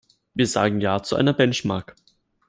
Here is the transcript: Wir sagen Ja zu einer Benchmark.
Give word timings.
Wir 0.33 0.47
sagen 0.47 0.81
Ja 0.81 1.03
zu 1.03 1.15
einer 1.15 1.31
Benchmark. 1.31 1.95